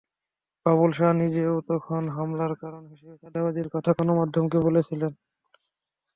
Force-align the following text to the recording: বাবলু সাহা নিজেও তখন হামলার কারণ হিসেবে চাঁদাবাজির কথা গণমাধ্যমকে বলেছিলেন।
বাবলু 0.65 0.93
সাহা 0.93 1.13
নিজেও 1.15 1.55
তখন 1.69 2.01
হামলার 2.15 2.53
কারণ 2.61 2.83
হিসেবে 2.91 3.15
চাঁদাবাজির 3.21 3.67
কথা 3.73 3.91
গণমাধ্যমকে 3.97 4.57
বলেছিলেন। 4.67 5.11